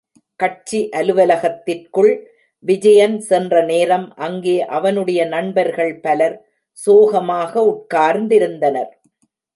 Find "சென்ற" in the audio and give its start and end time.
3.19-3.61